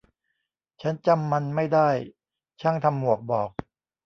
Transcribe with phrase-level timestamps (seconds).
[0.81, 1.89] ฉันจำมันไม่ได้
[2.61, 3.49] ช่างทำหมวกบอก